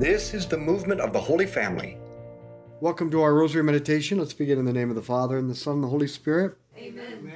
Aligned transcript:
This 0.00 0.32
is 0.32 0.46
the 0.46 0.56
movement 0.56 1.02
of 1.02 1.12
the 1.12 1.20
Holy 1.20 1.44
Family. 1.44 1.98
Welcome 2.80 3.10
to 3.10 3.20
our 3.20 3.34
Rosary 3.34 3.62
Meditation. 3.62 4.16
Let's 4.16 4.32
begin 4.32 4.58
in 4.58 4.64
the 4.64 4.72
name 4.72 4.88
of 4.88 4.96
the 4.96 5.02
Father, 5.02 5.36
and 5.36 5.50
the 5.50 5.54
Son, 5.54 5.74
and 5.74 5.84
the 5.84 5.88
Holy 5.88 6.06
Spirit. 6.06 6.56
Amen. 6.74 7.30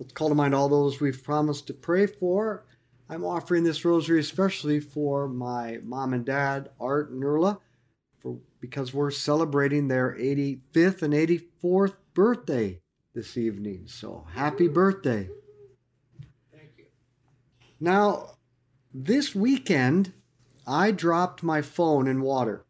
Let's 0.00 0.12
call 0.12 0.28
to 0.28 0.34
mind 0.34 0.56
all 0.56 0.68
those 0.68 1.00
we've 1.00 1.22
promised 1.22 1.68
to 1.68 1.72
pray 1.72 2.06
for. 2.06 2.64
I'm 3.08 3.24
offering 3.24 3.62
this 3.62 3.84
rosary 3.84 4.18
especially 4.18 4.80
for 4.80 5.28
my 5.28 5.78
mom 5.84 6.14
and 6.14 6.24
dad, 6.24 6.70
Art 6.80 7.10
and 7.10 7.22
Erla, 7.22 7.60
for 8.18 8.40
because 8.58 8.92
we're 8.92 9.12
celebrating 9.12 9.86
their 9.86 10.16
85th 10.18 11.02
and 11.02 11.14
84th 11.14 11.94
birthday 12.12 12.80
this 13.14 13.36
evening. 13.36 13.84
So 13.86 14.26
happy 14.34 14.66
birthday. 14.66 15.28
Thank 16.50 16.70
you. 16.76 16.86
Now, 17.78 18.30
this 18.92 19.32
weekend, 19.32 20.12
I 20.66 20.90
dropped 20.90 21.42
my 21.42 21.62
phone 21.62 22.06
in 22.06 22.22
water. 22.22 22.64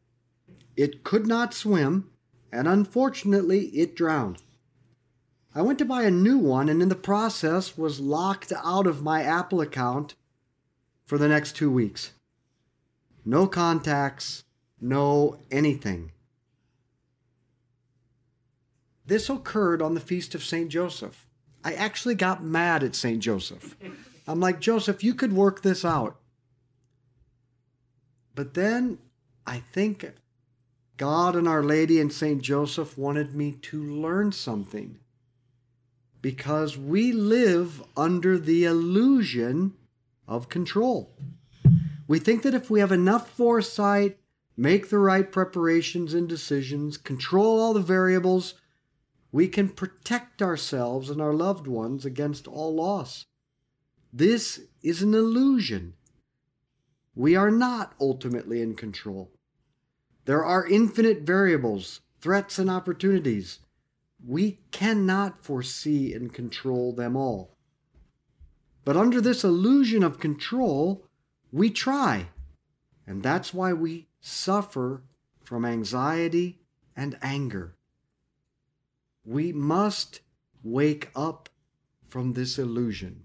It 0.76 1.04
could 1.04 1.26
not 1.26 1.54
swim, 1.54 2.10
and 2.52 2.66
unfortunately, 2.66 3.66
it 3.66 3.94
drowned. 3.94 4.42
I 5.54 5.62
went 5.62 5.78
to 5.78 5.84
buy 5.84 6.02
a 6.02 6.10
new 6.10 6.36
one 6.36 6.68
and 6.68 6.82
in 6.82 6.88
the 6.88 6.96
process 6.96 7.78
was 7.78 8.00
locked 8.00 8.52
out 8.64 8.88
of 8.88 9.02
my 9.02 9.22
Apple 9.22 9.60
account 9.60 10.16
for 11.06 11.16
the 11.16 11.28
next 11.28 11.54
two 11.54 11.70
weeks. 11.70 12.12
No 13.24 13.46
contacts, 13.46 14.42
no 14.80 15.38
anything. 15.52 16.10
This 19.06 19.30
occurred 19.30 19.80
on 19.80 19.94
the 19.94 20.00
feast 20.00 20.34
of 20.34 20.42
St. 20.42 20.68
Joseph. 20.68 21.26
I 21.62 21.74
actually 21.74 22.14
got 22.16 22.42
mad 22.42 22.82
at 22.82 22.96
St. 22.96 23.20
Joseph. 23.20 23.76
I'm 24.26 24.40
like, 24.40 24.60
Joseph, 24.60 25.04
you 25.04 25.14
could 25.14 25.32
work 25.32 25.62
this 25.62 25.84
out. 25.84 26.16
But 28.34 28.54
then 28.54 28.98
I 29.46 29.58
think 29.58 30.12
God 30.96 31.36
and 31.36 31.48
Our 31.48 31.62
Lady 31.62 32.00
and 32.00 32.12
St. 32.12 32.40
Joseph 32.40 32.96
wanted 32.96 33.34
me 33.34 33.52
to 33.62 33.82
learn 33.82 34.32
something. 34.32 34.98
Because 36.22 36.78
we 36.78 37.12
live 37.12 37.82
under 37.96 38.38
the 38.38 38.64
illusion 38.64 39.74
of 40.26 40.48
control. 40.48 41.10
We 42.06 42.18
think 42.18 42.42
that 42.42 42.54
if 42.54 42.70
we 42.70 42.80
have 42.80 42.92
enough 42.92 43.30
foresight, 43.30 44.18
make 44.56 44.88
the 44.88 44.98
right 44.98 45.30
preparations 45.30 46.14
and 46.14 46.28
decisions, 46.28 46.96
control 46.96 47.60
all 47.60 47.74
the 47.74 47.80
variables, 47.80 48.54
we 49.32 49.48
can 49.48 49.68
protect 49.68 50.40
ourselves 50.40 51.10
and 51.10 51.20
our 51.20 51.34
loved 51.34 51.66
ones 51.66 52.04
against 52.04 52.46
all 52.46 52.74
loss. 52.74 53.26
This 54.12 54.60
is 54.82 55.02
an 55.02 55.12
illusion. 55.12 55.94
We 57.14 57.36
are 57.36 57.50
not 57.50 57.94
ultimately 58.00 58.60
in 58.60 58.74
control. 58.74 59.30
There 60.24 60.44
are 60.44 60.66
infinite 60.66 61.20
variables, 61.20 62.00
threats, 62.20 62.58
and 62.58 62.70
opportunities. 62.70 63.60
We 64.26 64.60
cannot 64.70 65.44
foresee 65.44 66.12
and 66.14 66.32
control 66.32 66.92
them 66.92 67.16
all. 67.16 67.56
But 68.84 68.96
under 68.96 69.20
this 69.20 69.44
illusion 69.44 70.02
of 70.02 70.18
control, 70.18 71.06
we 71.52 71.70
try. 71.70 72.28
And 73.06 73.22
that's 73.22 73.54
why 73.54 73.72
we 73.72 74.08
suffer 74.20 75.02
from 75.42 75.64
anxiety 75.64 76.58
and 76.96 77.18
anger. 77.22 77.76
We 79.24 79.52
must 79.52 80.20
wake 80.62 81.10
up 81.14 81.48
from 82.08 82.32
this 82.32 82.58
illusion. 82.58 83.24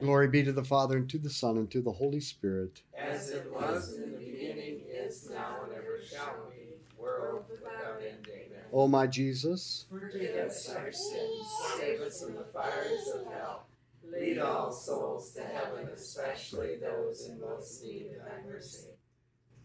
Glory 0.00 0.28
be 0.28 0.42
to 0.44 0.52
the 0.52 0.64
Father, 0.64 0.98
and 0.98 1.08
to 1.10 1.18
the 1.18 1.30
Son, 1.30 1.56
and 1.56 1.70
to 1.70 1.80
the 1.80 1.92
Holy 1.92 2.20
Spirit. 2.20 2.82
As 2.96 3.30
it 3.30 3.50
was 3.52 3.96
in 3.96 4.12
the 4.12 4.18
beginning, 4.18 4.82
is 4.88 5.30
now, 5.30 5.60
and 5.64 5.72
ever 5.72 5.98
shall 6.10 6.50
be, 6.50 6.74
world 6.98 7.44
without 7.50 8.00
end. 8.00 8.26
Amen. 8.28 8.62
O 8.72 8.88
my 8.88 9.06
Jesus, 9.06 9.86
Forgive 9.90 10.36
us 10.36 10.68
our 10.70 10.92
sins, 10.92 11.46
save 11.78 12.00
us 12.00 12.22
from 12.22 12.34
the 12.34 12.44
fires 12.44 13.08
of 13.14 13.32
hell. 13.32 13.66
Lead 14.04 14.38
all 14.38 14.70
souls 14.72 15.32
to 15.32 15.42
heaven, 15.42 15.88
especially 15.94 16.76
those 16.76 17.28
in 17.28 17.40
most 17.40 17.82
need 17.82 18.08
of 18.12 18.24
thy 18.24 18.50
mercy. 18.50 18.88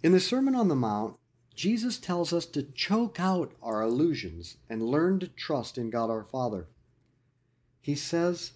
in 0.04 0.12
the 0.14 0.20
Sermon 0.20 0.56
on 0.56 0.68
the 0.68 0.76
Mount, 0.76 1.18
Jesus 1.56 1.98
tells 1.98 2.32
us 2.34 2.46
to 2.48 2.64
choke 2.64 3.20
out 3.20 3.52
our 3.62 3.82
illusions 3.82 4.58
and 4.70 4.82
learn 4.82 5.20
to 5.20 5.28
trust 5.28 5.78
in 5.78 5.90
God 5.90 6.10
our 6.10 6.24
Father. 6.24 6.68
He 7.82 7.96
says, 7.96 8.54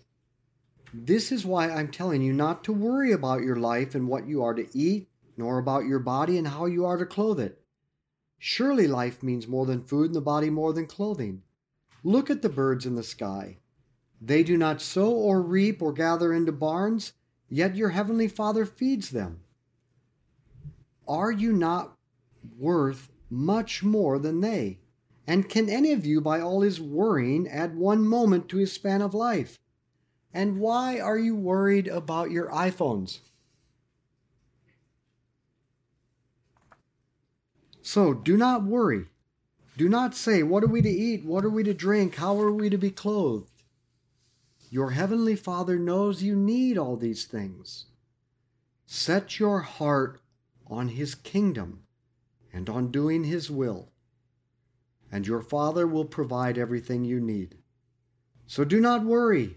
This 0.94 1.32
is 1.32 1.46
why 1.46 1.70
I'm 1.70 1.90
telling 1.90 2.22
you 2.22 2.34
not 2.34 2.64
to 2.66 2.74
worry 2.74 3.12
about 3.12 3.42
your 3.42 3.58
life 3.58 3.96
and 3.96 4.08
what 4.08 4.28
you 4.28 4.44
are 4.44 4.54
to 4.54 4.68
eat, 4.78 5.10
nor 5.38 5.58
about 5.58 5.86
your 5.86 6.00
body 6.00 6.38
and 6.38 6.48
how 6.48 6.66
you 6.66 6.86
are 6.86 6.98
to 6.98 7.06
clothe 7.06 7.40
it. 7.40 7.62
Surely 8.38 8.88
life 8.88 9.24
means 9.24 9.48
more 9.48 9.66
than 9.66 9.84
food 9.84 10.08
and 10.08 10.16
the 10.16 10.22
body 10.22 10.50
more 10.50 10.74
than 10.74 10.86
clothing. 10.86 11.42
Look 12.04 12.30
at 12.30 12.42
the 12.42 12.50
birds 12.50 12.86
in 12.86 12.96
the 12.96 13.04
sky. 13.04 13.58
They 14.22 14.44
do 14.44 14.58
not 14.58 14.82
sow 14.82 15.12
or 15.12 15.42
reap 15.42 15.82
or 15.82 15.92
gather 15.92 16.34
into 16.34 16.52
barns, 16.52 17.14
yet 17.50 17.76
your 17.76 17.90
heavenly 17.90 18.28
Father 18.28 18.66
feeds 18.66 19.10
them. 19.10 19.42
Are 21.08 21.32
you 21.32 21.52
not 21.52 21.98
worth 22.58 23.10
much 23.30 23.84
more 23.84 24.18
than 24.20 24.42
they? 24.42 24.80
And 25.28 25.50
can 25.50 25.70
any 25.70 25.92
of 25.92 26.06
you, 26.06 26.22
by 26.22 26.40
all 26.40 26.62
his 26.62 26.80
worrying, 26.80 27.48
add 27.48 27.76
one 27.76 28.08
moment 28.08 28.48
to 28.50 28.58
his 28.58 28.72
span 28.72 29.02
of 29.02 29.14
life? 29.14 29.58
And 30.36 30.60
why 30.60 31.00
are 31.00 31.18
you 31.18 31.36
worried 31.36 31.88
about 31.88 32.30
your 32.30 32.50
iPhones? 32.50 33.20
So 37.82 38.14
do 38.14 38.38
not 38.38 38.64
worry. 38.64 39.06
Do 39.78 39.90
not 39.90 40.14
say, 40.14 40.44
What 40.44 40.64
are 40.64 40.68
we 40.68 40.82
to 40.82 40.90
eat? 40.90 41.26
What 41.26 41.44
are 41.44 41.50
we 41.50 41.64
to 41.64 41.74
drink? 41.74 42.16
How 42.16 42.40
are 42.40 42.52
we 42.52 42.70
to 42.70 42.78
be 42.78 42.92
clothed? 42.92 43.64
Your 44.70 44.92
heavenly 44.92 45.36
Father 45.36 45.80
knows 45.80 46.22
you 46.22 46.36
need 46.36 46.78
all 46.78 46.98
these 46.98 47.26
things. 47.26 47.86
Set 48.86 49.40
your 49.40 49.62
heart 49.62 50.20
on 50.68 50.90
his 50.90 51.16
kingdom 51.16 51.84
and 52.54 52.70
on 52.70 52.92
doing 52.92 53.24
his 53.24 53.50
will 53.50 53.90
and 55.16 55.26
your 55.26 55.42
Father 55.42 55.88
will 55.88 56.04
provide 56.04 56.58
everything 56.58 57.06
you 57.06 57.22
need. 57.22 57.56
So 58.48 58.66
do 58.66 58.82
not 58.82 59.06
worry. 59.06 59.56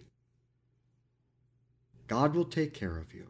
God 2.08 2.34
will 2.34 2.46
take 2.46 2.74
care 2.74 2.98
of 2.98 3.14
you. 3.14 3.28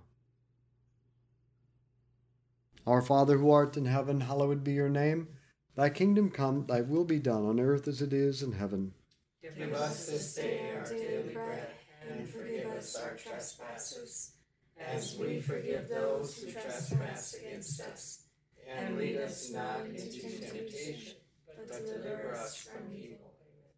Our 2.87 3.03
Father 3.03 3.37
who 3.37 3.51
art 3.51 3.77
in 3.77 3.85
heaven, 3.85 4.23
hallowed 4.23 4.65
be 4.65 4.73
your 4.73 4.89
name. 4.89 5.29
Thy 5.77 5.91
kingdom 5.91 6.31
come, 6.31 6.65
thy 6.67 6.81
will 6.81 7.05
be 7.05 7.19
done 7.19 7.45
on 7.45 7.61
earth 7.61 7.87
as 7.87 8.01
it 8.01 8.13
is 8.13 8.43
in 8.43 8.53
heaven. 8.53 8.95
Give 9.43 9.73
us 9.75 10.07
this 10.07 10.35
day 10.35 10.73
our 10.75 10.85
daily 10.85 11.35
bread, 11.35 11.69
and 12.09 12.29
forgive 12.29 12.67
us 12.71 12.97
our 12.97 13.15
trespasses, 13.15 14.33
as 14.81 15.17
we 15.19 15.41
forgive 15.41 15.89
those 15.89 16.37
who 16.37 16.51
trespass 16.51 17.35
against 17.35 17.81
us. 17.81 18.25
And 18.67 18.97
lead 18.97 19.17
us 19.19 19.51
not 19.51 19.87
into 19.87 20.21
temptation 20.21 21.15
but 21.69 21.87
deliver 21.87 22.35
us 22.35 22.57
from 22.57 22.93
evil. 22.95 23.28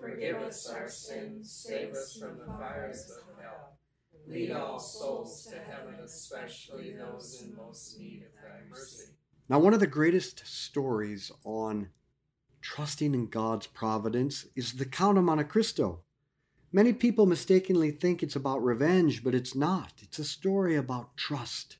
Forgive 0.00 0.36
us 0.36 0.68
our 0.68 0.88
sins, 0.88 1.52
save 1.52 1.92
us 1.92 2.16
from 2.16 2.38
the 2.38 2.46
fires 2.46 3.10
of 3.10 3.42
hell. 3.42 3.78
Lead 4.26 4.52
all 4.52 4.78
souls 4.78 5.46
to 5.46 5.56
heaven, 5.56 5.94
especially 6.02 6.94
those 6.96 7.42
in 7.42 7.54
most 7.56 7.98
need 7.98 8.22
of 8.22 8.42
thy 8.42 8.60
mercy. 8.70 9.10
Now, 9.48 9.58
one 9.58 9.74
of 9.74 9.80
the 9.80 9.86
greatest 9.86 10.46
stories 10.46 11.30
on 11.44 11.88
trusting 12.62 13.14
in 13.14 13.26
God's 13.26 13.66
providence 13.66 14.46
is 14.56 14.74
the 14.74 14.84
Count 14.86 15.18
of 15.18 15.24
Monte 15.24 15.44
Cristo. 15.44 16.00
Many 16.72 16.92
people 16.92 17.26
mistakenly 17.26 17.90
think 17.90 18.22
it's 18.22 18.36
about 18.36 18.62
revenge, 18.62 19.24
but 19.24 19.34
it's 19.34 19.54
not. 19.54 19.92
It's 20.00 20.18
a 20.18 20.24
story 20.24 20.76
about 20.76 21.16
trust. 21.16 21.78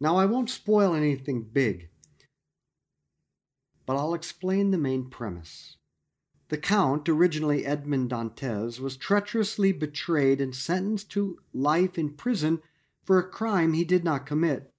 Now, 0.00 0.16
I 0.16 0.26
won't 0.26 0.50
spoil 0.50 0.94
anything 0.94 1.44
big, 1.44 1.88
but 3.86 3.96
I'll 3.96 4.14
explain 4.14 4.70
the 4.70 4.78
main 4.78 5.08
premise. 5.08 5.76
The 6.52 6.58
Count, 6.58 7.08
originally 7.08 7.64
Edmond 7.64 8.10
Dantes, 8.10 8.78
was 8.78 8.98
treacherously 8.98 9.72
betrayed 9.72 10.38
and 10.38 10.54
sentenced 10.54 11.10
to 11.12 11.38
life 11.54 11.96
in 11.96 12.10
prison 12.10 12.60
for 13.02 13.18
a 13.18 13.26
crime 13.26 13.72
he 13.72 13.84
did 13.84 14.04
not 14.04 14.26
commit. 14.26 14.70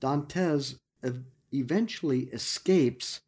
Dantes 0.00 0.74
eventually 1.52 2.22
escapes, 2.32 3.20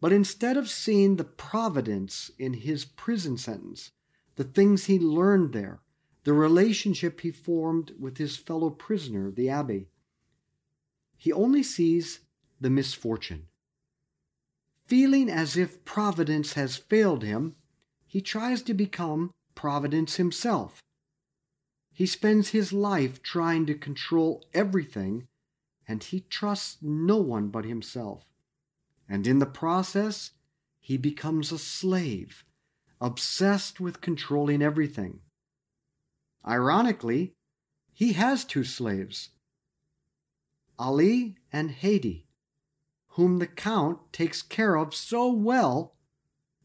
but 0.00 0.12
instead 0.12 0.56
of 0.56 0.68
seeing 0.68 1.14
the 1.14 1.22
providence 1.22 2.32
in 2.36 2.54
his 2.54 2.84
prison 2.84 3.38
sentence, 3.38 3.92
the 4.34 4.42
things 4.42 4.86
he 4.86 4.98
learned 4.98 5.52
there, 5.52 5.78
the 6.24 6.32
relationship 6.32 7.20
he 7.20 7.30
formed 7.30 7.92
with 7.96 8.18
his 8.18 8.36
fellow 8.36 8.70
prisoner, 8.70 9.30
the 9.30 9.46
abbé, 9.46 9.86
he 11.16 11.32
only 11.32 11.62
sees 11.62 12.22
the 12.60 12.70
misfortune. 12.70 13.46
Feeling 14.88 15.28
as 15.28 15.54
if 15.54 15.84
providence 15.84 16.54
has 16.54 16.78
failed 16.78 17.22
him, 17.22 17.56
he 18.06 18.22
tries 18.22 18.62
to 18.62 18.72
become 18.72 19.32
providence 19.54 20.16
himself. 20.16 20.82
He 21.92 22.06
spends 22.06 22.50
his 22.50 22.72
life 22.72 23.22
trying 23.22 23.66
to 23.66 23.74
control 23.74 24.42
everything 24.54 25.28
and 25.86 26.02
he 26.02 26.20
trusts 26.20 26.78
no 26.80 27.18
one 27.18 27.48
but 27.48 27.66
himself. 27.66 28.24
And 29.06 29.26
in 29.26 29.40
the 29.40 29.46
process, 29.46 30.30
he 30.80 30.96
becomes 30.96 31.52
a 31.52 31.58
slave, 31.58 32.44
obsessed 32.98 33.80
with 33.80 34.00
controlling 34.00 34.62
everything. 34.62 35.20
Ironically, 36.46 37.34
he 37.92 38.14
has 38.14 38.42
two 38.42 38.64
slaves, 38.64 39.30
Ali 40.78 41.36
and 41.52 41.72
Haydée, 41.72 42.27
whom 43.18 43.40
the 43.40 43.48
Count 43.48 43.98
takes 44.12 44.42
care 44.42 44.76
of 44.76 44.94
so 44.94 45.28
well, 45.28 45.92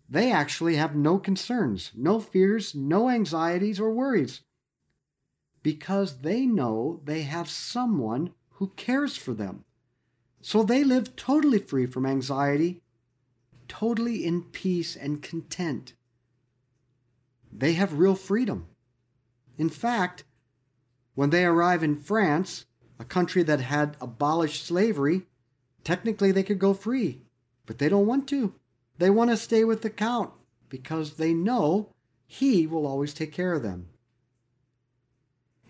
they 0.08 0.32
actually 0.32 0.76
have 0.76 0.96
no 0.96 1.18
concerns, 1.18 1.90
no 1.96 2.20
fears, 2.20 2.76
no 2.76 3.10
anxieties 3.10 3.80
or 3.80 3.92
worries, 3.92 4.42
because 5.64 6.20
they 6.20 6.46
know 6.46 7.02
they 7.06 7.24
have 7.24 7.50
someone 7.50 8.30
who 8.52 8.68
cares 8.76 9.18
for 9.18 9.34
them. 9.34 9.66
So 10.42 10.62
they 10.62 10.84
live 10.84 11.16
totally 11.16 11.58
free 11.58 11.88
from 11.88 12.06
anxiety, 12.06 12.84
totally 13.68 14.24
in 14.24 14.44
peace 14.44 14.96
and 14.96 15.24
content. 15.24 15.94
They 17.52 17.74
have 17.74 17.98
real 17.98 18.14
freedom. 18.14 18.68
In 19.58 19.70
fact, 19.70 20.24
when 21.16 21.32
they 21.32 21.46
arrive 21.46 21.82
in 21.82 21.96
France, 21.96 22.68
a 23.00 23.06
country 23.06 23.42
that 23.42 23.62
had 23.62 23.98
abolished 24.00 24.64
slavery, 24.64 25.24
technically 25.84 26.32
they 26.32 26.44
could 26.44 26.60
go 26.60 26.74
free, 26.74 27.22
but 27.66 27.78
they 27.78 27.90
don't 27.90 28.08
want 28.08 28.28
to. 28.30 28.54
They 28.98 29.10
want 29.10 29.32
to 29.32 29.38
stay 29.38 29.64
with 29.64 29.82
the 29.82 29.90
Count 29.90 30.32
because 30.70 31.14
they 31.14 31.34
know 31.34 31.90
he 32.26 32.66
will 32.66 32.88
always 32.88 33.14
take 33.14 33.32
care 33.32 33.54
of 33.54 33.64
them. 33.64 33.88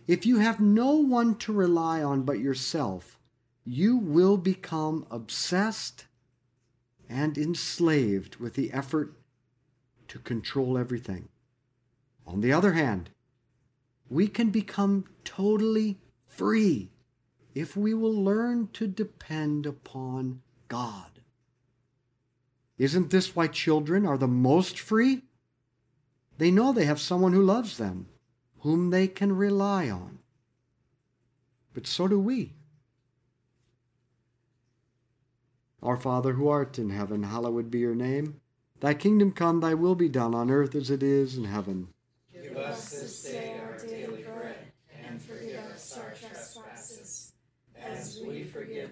If 0.07 0.25
you 0.25 0.39
have 0.39 0.59
no 0.59 0.95
one 0.95 1.35
to 1.39 1.53
rely 1.53 2.03
on 2.03 2.23
but 2.23 2.39
yourself, 2.39 3.17
you 3.65 3.97
will 3.97 4.37
become 4.37 5.05
obsessed 5.09 6.05
and 7.09 7.37
enslaved 7.37 8.37
with 8.37 8.55
the 8.55 8.71
effort 8.73 9.13
to 10.09 10.19
control 10.19 10.77
everything. 10.77 11.29
On 12.27 12.41
the 12.41 12.51
other 12.53 12.73
hand, 12.73 13.09
we 14.09 14.27
can 14.27 14.49
become 14.49 15.05
totally 15.23 15.99
free 16.25 16.92
if 17.53 17.75
we 17.77 17.93
will 17.93 18.13
learn 18.13 18.69
to 18.73 18.87
depend 18.87 19.65
upon 19.65 20.41
God. 20.67 21.19
Isn't 22.77 23.11
this 23.11 23.35
why 23.35 23.47
children 23.47 24.05
are 24.05 24.17
the 24.17 24.27
most 24.27 24.79
free? 24.79 25.21
They 26.37 26.51
know 26.51 26.73
they 26.73 26.85
have 26.85 26.99
someone 26.99 27.33
who 27.33 27.43
loves 27.43 27.77
them, 27.77 28.07
whom 28.59 28.89
they 28.89 29.07
can 29.07 29.35
rely 29.35 29.89
on. 29.89 30.19
But 31.73 31.87
so 31.87 32.07
do 32.07 32.19
we. 32.19 32.53
Our 35.81 35.97
Father 35.97 36.33
who 36.33 36.47
art 36.47 36.79
in 36.79 36.89
heaven, 36.89 37.23
hallowed 37.23 37.69
be 37.69 37.79
your 37.79 37.95
name. 37.95 38.39
Thy 38.79 38.93
kingdom 38.93 39.31
come, 39.31 39.59
thy 39.59 39.73
will 39.73 39.95
be 39.95 40.09
done 40.09 40.33
on 40.33 40.49
earth 40.49 40.75
as 40.75 40.89
it 40.89 41.03
is 41.03 41.37
in 41.37 41.45
heaven. 41.45 41.89
Give 42.33 42.57
us 42.57 42.89
this 42.89 43.23
day 43.23 43.59
our 43.63 43.77
daily 43.77 44.23
bread, 44.23 44.71
and 45.05 45.21
forgive 45.21 45.59
us 45.73 45.97
our 45.97 46.11
trespasses, 46.11 47.33
as 47.77 48.19
we 48.25 48.43
forgive 48.43 48.91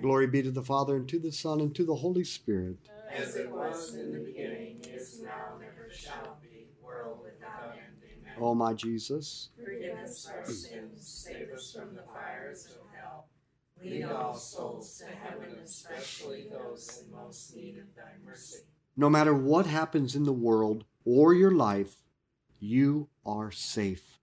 Glory 0.00 0.26
be 0.26 0.42
to 0.42 0.50
the 0.50 0.62
Father, 0.62 0.96
and 0.96 1.08
to 1.08 1.18
the 1.18 1.32
Son, 1.32 1.60
and 1.60 1.74
to 1.74 1.84
the 1.84 1.96
Holy 1.96 2.24
Spirit. 2.24 2.76
As 3.12 3.34
it 3.36 3.50
was 3.50 3.94
in 3.94 4.12
the 4.12 4.20
beginning, 4.20 4.84
is 4.94 5.20
now, 5.22 5.54
and 5.56 5.64
ever 5.64 5.88
shall 5.92 6.38
be, 6.42 6.68
world 6.82 7.20
without 7.22 7.72
end. 7.72 8.02
Amen. 8.04 8.34
O 8.38 8.54
my 8.54 8.74
Jesus, 8.74 9.50
Forgive 9.62 9.98
us 9.98 10.30
our 10.32 10.52
sins, 10.52 11.26
save 11.26 11.50
us 11.50 11.72
from 11.72 11.94
the 11.94 12.02
fires 12.14 12.66
of 12.66 12.86
hell. 12.94 13.28
Lead 13.82 14.04
all 14.04 14.34
souls 14.34 14.98
to 14.98 15.06
heaven, 15.06 15.56
especially 15.64 16.48
those 16.50 17.02
in 17.04 17.12
most 17.12 17.54
need 17.54 17.78
of 17.78 17.94
thy 17.96 18.12
mercy. 18.24 18.58
no 18.96 19.08
matter 19.08 19.34
what 19.34 19.66
happens 19.66 20.14
in 20.16 20.24
the 20.24 20.32
world 20.32 20.84
or 21.04 21.32
your 21.34 21.52
life, 21.52 21.96
you 22.60 23.08
are 23.24 23.50
safe. 23.52 24.18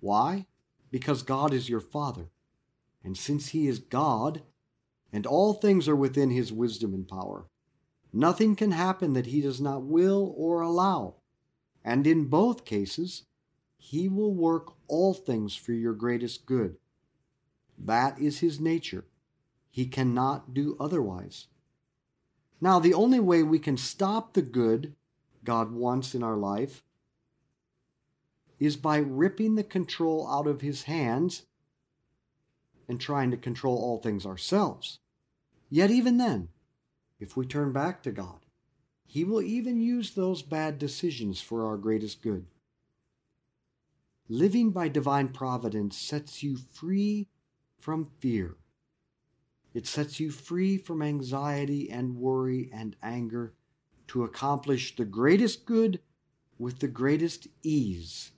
Why? 0.00 0.46
Because 0.90 1.22
God 1.22 1.52
is 1.54 1.68
your 1.70 1.80
Father. 1.80 2.30
And 3.02 3.16
since 3.16 3.48
He 3.48 3.66
is 3.66 3.78
God, 3.78 4.42
and 5.12 5.26
all 5.26 5.54
things 5.54 5.88
are 5.88 5.96
within 5.96 6.30
His 6.30 6.52
wisdom 6.52 6.94
and 6.94 7.06
power, 7.06 7.46
nothing 8.12 8.56
can 8.56 8.72
happen 8.72 9.12
that 9.12 9.26
He 9.26 9.40
does 9.40 9.60
not 9.60 9.82
will 9.82 10.34
or 10.36 10.60
allow. 10.60 11.16
And 11.84 12.06
in 12.06 12.26
both 12.26 12.64
cases, 12.64 13.24
He 13.76 14.08
will 14.08 14.34
work 14.34 14.72
all 14.88 15.14
things 15.14 15.54
for 15.54 15.72
your 15.72 15.94
greatest 15.94 16.46
good. 16.46 16.76
That 17.78 18.18
is 18.18 18.38
His 18.38 18.60
nature. 18.60 19.04
He 19.70 19.86
cannot 19.86 20.54
do 20.54 20.76
otherwise. 20.78 21.46
Now, 22.60 22.78
the 22.78 22.94
only 22.94 23.18
way 23.18 23.42
we 23.42 23.58
can 23.58 23.76
stop 23.76 24.34
the 24.34 24.42
good 24.42 24.94
God 25.44 25.72
wants 25.72 26.14
in 26.14 26.22
our 26.22 26.36
life 26.36 26.84
is 28.60 28.76
by 28.76 28.98
ripping 28.98 29.56
the 29.56 29.64
control 29.64 30.28
out 30.30 30.46
of 30.46 30.60
his 30.60 30.84
hands 30.84 31.42
and 32.88 33.00
trying 33.00 33.32
to 33.32 33.36
control 33.36 33.76
all 33.76 33.98
things 33.98 34.24
ourselves. 34.24 35.00
Yet, 35.74 35.90
even 35.90 36.18
then, 36.18 36.50
if 37.18 37.34
we 37.34 37.46
turn 37.46 37.72
back 37.72 38.02
to 38.02 38.12
God, 38.12 38.44
he 39.06 39.24
will 39.24 39.40
even 39.40 39.80
use 39.80 40.10
those 40.10 40.42
bad 40.42 40.78
decisions 40.78 41.40
for 41.40 41.64
our 41.64 41.78
greatest 41.78 42.20
good. 42.20 42.44
Living 44.28 44.70
by 44.70 44.88
divine 44.88 45.28
providence 45.28 45.96
sets 45.96 46.42
you 46.42 46.58
free 46.58 47.26
from 47.78 48.04
fear. 48.04 48.56
It 49.72 49.86
sets 49.86 50.20
you 50.20 50.30
free 50.30 50.76
from 50.76 51.00
anxiety 51.00 51.88
and 51.90 52.16
worry 52.16 52.68
and 52.70 52.94
anger 53.02 53.54
to 54.08 54.24
accomplish 54.24 54.94
the 54.94 55.06
greatest 55.06 55.64
good 55.64 56.00
with 56.58 56.80
the 56.80 56.88
greatest 56.88 57.48
ease, 57.62 58.32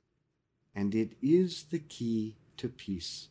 and 0.72 0.94
it 0.94 1.16
is 1.20 1.64
the 1.64 1.80
key 1.80 2.36
to 2.58 2.68
peace. 2.68 3.30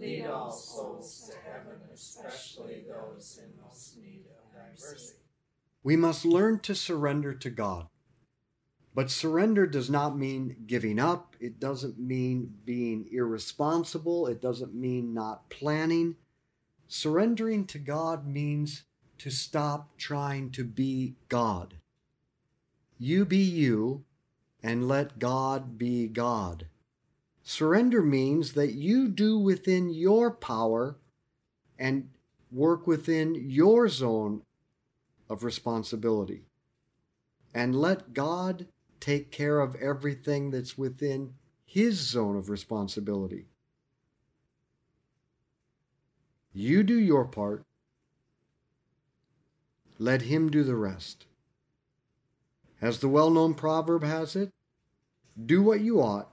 Lead 0.00 0.26
all 0.26 0.50
souls 0.50 1.30
to 1.30 1.36
heaven, 1.50 1.78
especially 1.92 2.84
those 2.88 3.38
in 3.42 3.50
most 3.62 3.98
need 3.98 4.24
of 4.30 4.54
thy 4.54 4.70
mercy. 4.70 5.14
we 5.82 5.96
must 5.96 6.24
learn 6.24 6.58
to 6.60 6.74
surrender 6.74 7.34
to 7.34 7.50
God. 7.50 7.86
But 8.94 9.10
surrender 9.10 9.66
does 9.66 9.88
not 9.90 10.16
mean 10.18 10.64
giving 10.66 10.98
up. 10.98 11.36
It 11.38 11.60
doesn't 11.60 11.98
mean 11.98 12.54
being 12.64 13.08
irresponsible. 13.12 14.26
It 14.26 14.40
doesn't 14.40 14.74
mean 14.74 15.14
not 15.14 15.48
planning. 15.50 16.16
Surrendering 16.88 17.66
to 17.66 17.78
God 17.78 18.26
means 18.26 18.84
to 19.18 19.30
stop 19.30 19.96
trying 19.96 20.50
to 20.52 20.64
be 20.64 21.14
God. 21.28 21.74
You 22.98 23.24
be 23.24 23.38
you 23.38 24.04
and 24.62 24.88
let 24.88 25.18
God 25.18 25.78
be 25.78 26.08
God. 26.08 26.66
Surrender 27.42 28.02
means 28.02 28.52
that 28.52 28.74
you 28.74 29.08
do 29.08 29.38
within 29.38 29.90
your 29.90 30.30
power 30.30 30.96
and 31.78 32.10
work 32.52 32.86
within 32.86 33.34
your 33.34 33.88
zone 33.88 34.42
of 35.28 35.44
responsibility. 35.44 36.42
And 37.54 37.74
let 37.74 38.12
God 38.12 38.66
take 39.00 39.30
care 39.30 39.60
of 39.60 39.74
everything 39.76 40.50
that's 40.50 40.76
within 40.76 41.34
His 41.64 41.96
zone 41.96 42.36
of 42.36 42.50
responsibility. 42.50 43.46
You 46.52 46.82
do 46.82 46.98
your 46.98 47.24
part, 47.24 47.64
let 49.98 50.22
Him 50.22 50.50
do 50.50 50.64
the 50.64 50.76
rest. 50.76 51.26
As 52.82 52.98
the 52.98 53.08
well 53.08 53.30
known 53.30 53.54
proverb 53.54 54.02
has 54.02 54.34
it, 54.34 54.50
do 55.46 55.62
what 55.62 55.80
you 55.80 56.00
ought, 56.00 56.32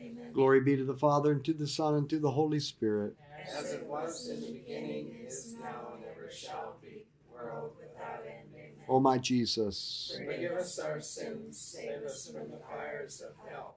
Amen. 0.00 0.32
Glory 0.32 0.60
be 0.60 0.76
to 0.76 0.84
the 0.84 0.94
Father, 0.94 1.32
and 1.32 1.44
to 1.44 1.52
the 1.52 1.66
Son, 1.66 1.94
and 1.94 2.08
to 2.10 2.18
the 2.18 2.30
Holy 2.30 2.60
Spirit. 2.60 3.16
As 3.58 3.72
it 3.72 3.84
was 3.86 4.28
in 4.28 4.40
the 4.40 4.52
beginning, 4.52 5.16
is 5.26 5.54
now, 5.60 5.94
and 5.94 6.04
ever 6.04 6.30
shall 6.30 6.76
be, 6.82 7.06
world 7.32 7.72
without 7.78 8.24
end. 8.26 8.48
Amen. 8.54 8.84
O 8.88 9.00
my 9.00 9.18
Jesus. 9.18 10.18
Forgive 10.24 10.52
us 10.52 10.78
our 10.78 11.00
sins, 11.00 11.58
save 11.58 12.04
us 12.04 12.30
from 12.30 12.50
the 12.50 12.58
fires 12.58 13.20
of 13.20 13.32
hell. 13.50 13.76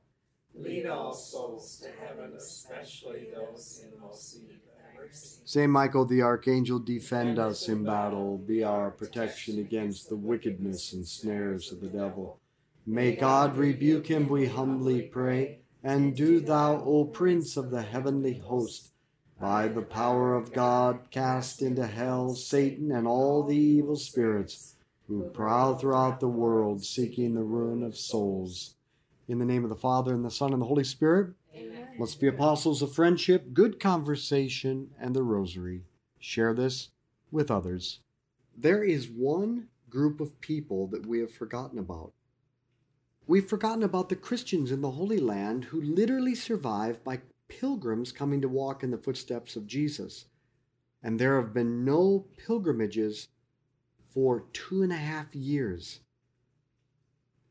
Lead 0.53 0.85
all 0.85 1.13
souls 1.13 1.81
to 1.81 1.89
heaven, 2.05 2.33
especially 2.35 3.27
those 3.33 3.83
in 3.85 3.99
most 4.01 4.35
need 4.41 4.59
of 4.67 5.01
mercy. 5.01 5.39
Saint 5.45 5.71
Michael 5.71 6.05
the 6.05 6.21
Archangel, 6.21 6.79
defend 6.79 7.39
us 7.39 7.67
in 7.69 7.85
battle. 7.85 8.37
Be 8.37 8.63
our 8.63 8.91
protection 8.91 9.59
against 9.59 10.09
the 10.09 10.15
wickedness 10.15 10.93
and 10.93 11.07
snares 11.07 11.71
of 11.71 11.79
the 11.79 11.87
devil. 11.87 12.39
May 12.85 13.15
God 13.15 13.57
rebuke 13.57 14.07
him, 14.07 14.27
we 14.27 14.47
humbly 14.47 15.03
pray. 15.03 15.60
And 15.83 16.15
do 16.15 16.39
thou, 16.39 16.83
O 16.83 17.05
Prince 17.05 17.57
of 17.57 17.71
the 17.71 17.81
heavenly 17.81 18.35
host, 18.35 18.91
by 19.39 19.67
the 19.67 19.81
power 19.81 20.35
of 20.35 20.53
God, 20.53 20.99
cast 21.09 21.61
into 21.61 21.87
hell 21.87 22.35
Satan 22.35 22.91
and 22.91 23.07
all 23.07 23.43
the 23.43 23.57
evil 23.57 23.95
spirits 23.95 24.75
who 25.07 25.23
prowl 25.29 25.75
throughout 25.75 26.19
the 26.19 26.27
world 26.27 26.85
seeking 26.85 27.33
the 27.33 27.43
ruin 27.43 27.83
of 27.83 27.97
souls. 27.97 28.75
In 29.27 29.39
the 29.39 29.45
name 29.45 29.63
of 29.63 29.69
the 29.69 29.75
Father, 29.75 30.13
and 30.13 30.23
the 30.23 30.29
Son, 30.29 30.53
and 30.53 30.61
the 30.61 30.67
Holy 30.67 30.83
Spirit, 30.83 31.33
Amen. 31.55 31.87
Let's 31.99 32.15
be 32.15 32.27
apostles 32.27 32.81
of 32.81 32.93
friendship, 32.93 33.53
good 33.53 33.79
conversation, 33.79 34.91
and 34.99 35.15
the 35.15 35.23
rosary. 35.23 35.81
Share 36.19 36.53
this 36.53 36.89
with 37.31 37.51
others. 37.51 37.99
There 38.57 38.83
is 38.83 39.09
one 39.09 39.67
group 39.89 40.21
of 40.21 40.39
people 40.39 40.87
that 40.87 41.05
we 41.05 41.19
have 41.19 41.33
forgotten 41.33 41.77
about. 41.77 42.13
We've 43.31 43.47
forgotten 43.47 43.81
about 43.81 44.09
the 44.09 44.17
Christians 44.17 44.73
in 44.73 44.81
the 44.81 44.91
Holy 44.91 45.17
Land 45.17 45.63
who 45.63 45.81
literally 45.81 46.35
survived 46.35 47.01
by 47.05 47.21
pilgrims 47.47 48.11
coming 48.11 48.41
to 48.41 48.49
walk 48.49 48.83
in 48.83 48.91
the 48.91 48.97
footsteps 48.97 49.55
of 49.55 49.67
Jesus. 49.67 50.25
And 51.01 51.17
there 51.17 51.39
have 51.39 51.53
been 51.53 51.85
no 51.85 52.25
pilgrimages 52.35 53.29
for 54.13 54.47
two 54.51 54.83
and 54.83 54.91
a 54.91 54.97
half 54.97 55.33
years. 55.33 56.01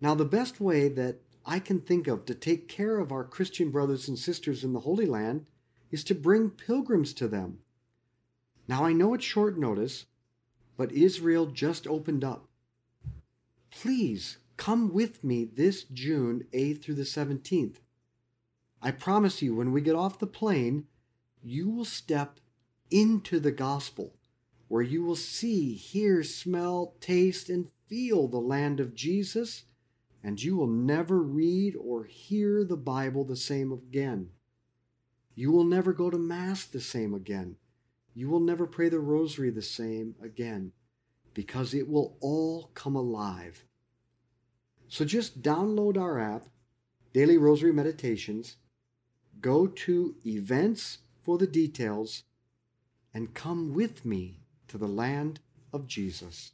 Now, 0.03 0.15
the 0.15 0.27
best 0.27 0.61
way 0.61 0.91
that 0.91 1.23
I 1.47 1.59
can 1.59 1.81
think 1.81 2.07
of 2.07 2.27
to 2.27 2.35
take 2.35 2.69
care 2.69 2.99
of 2.99 3.11
our 3.11 3.25
Christian 3.25 3.71
brothers 3.71 4.07
and 4.07 4.19
sisters 4.19 4.63
in 4.63 4.75
the 4.75 4.81
Holy 4.81 5.07
Land 5.07 5.47
is 5.91 6.05
to 6.05 6.15
bring 6.15 6.51
pilgrims 6.51 7.15
to 7.15 7.27
them. 7.27 7.61
Now, 8.69 8.85
I 8.85 8.93
know 8.93 9.15
it's 9.15 9.25
short 9.25 9.59
notice, 9.59 10.05
but 10.77 10.93
Israel 10.93 11.47
just 11.47 11.87
opened 11.87 12.23
up. 12.23 12.49
Please 13.71 14.37
come 14.61 14.93
with 14.93 15.25
me 15.25 15.45
this 15.45 15.85
June 15.85 16.45
8th 16.53 16.83
through 16.83 16.97
the 16.97 17.03
17th. 17.03 17.77
I 18.83 18.91
promise 18.91 19.41
you, 19.41 19.55
when 19.57 19.73
we 19.73 19.81
get 19.81 19.97
off 19.97 20.19
the 20.19 20.27
plane, 20.27 20.85
you 21.43 21.71
will 21.71 21.87
step 21.87 22.39
into 22.91 23.41
the 23.41 23.53
gospel, 23.53 24.15
where 24.69 24.83
you 24.83 25.03
will 25.03 25.17
see, 25.17 25.73
hear, 25.73 26.23
smell, 26.23 26.95
taste, 27.01 27.49
and 27.49 27.69
feel 27.89 28.29
the 28.29 28.39
land 28.39 28.81
of 28.81 28.95
Jesus 28.95 29.65
and 30.23 30.43
you 30.43 30.57
will 30.57 30.67
never 30.67 31.23
read 31.23 31.75
or 31.77 32.05
hear 32.05 32.63
the 32.63 32.77
Bible 32.77 33.25
the 33.25 33.37
same 33.37 33.73
again. 33.73 34.29
You 35.35 35.51
will 35.51 35.65
never 35.65 35.93
go 35.93 36.11
to 36.11 36.19
Mass 36.19 36.67
the 36.67 36.81
same 36.81 37.15
again. 37.15 37.57
You 38.15 38.29
will 38.29 38.41
never 38.41 38.67
pray 38.67 38.91
the 38.91 39.01
Rosary 39.01 39.51
the 39.51 39.63
same 39.63 40.15
again 40.23 40.73
because 41.33 41.73
it 41.73 41.89
will 41.89 42.19
all 42.21 42.71
come 42.75 42.97
alive. 42.97 43.65
So 44.91 45.05
just 45.05 45.41
download 45.41 45.97
our 45.97 46.19
app, 46.19 46.47
Daily 47.13 47.39
Rosary 47.39 47.73
Meditations, 47.73 48.57
go 49.41 49.69
to 49.69 50.17
events 50.27 50.99
for 51.17 51.39
the 51.39 51.47
details, 51.47 52.25
and 53.15 53.33
come 53.33 53.73
with 53.73 54.05
me 54.05 54.41
to 54.67 54.79
the 54.79 54.89
land 54.89 55.39
of 55.73 55.87
Jesus. 55.87 56.53